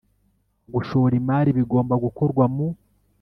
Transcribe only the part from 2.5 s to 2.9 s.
mu